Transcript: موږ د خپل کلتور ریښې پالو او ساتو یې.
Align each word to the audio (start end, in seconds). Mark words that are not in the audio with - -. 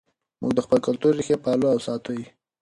موږ 0.41 0.51
د 0.55 0.59
خپل 0.65 0.79
کلتور 0.87 1.11
ریښې 1.17 1.37
پالو 1.43 1.65
او 1.73 1.79
ساتو 1.87 2.11
یې. 2.19 2.25